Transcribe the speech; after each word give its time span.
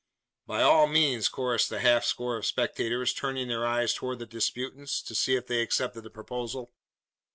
"By 0.47 0.63
all 0.63 0.87
means!" 0.87 1.29
chorused 1.29 1.69
the 1.69 1.79
half 1.79 2.05
score 2.05 2.35
of 2.35 2.47
spectators, 2.47 3.13
turning 3.13 3.49
their 3.49 3.67
eyes 3.67 3.93
towards 3.93 4.17
the 4.17 4.25
disputants, 4.25 4.99
to 5.03 5.13
see 5.13 5.35
if 5.35 5.45
they 5.45 5.61
accepted 5.61 6.01
the 6.03 6.09
proposal. 6.09 6.73